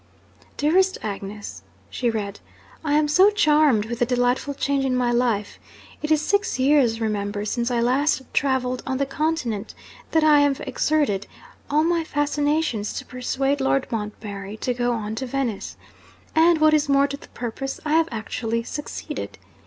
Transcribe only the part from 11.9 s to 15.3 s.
fascinations to persuade Lord Montbarry to go on to